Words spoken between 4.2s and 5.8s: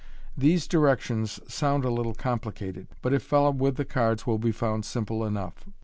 will be found simple enough.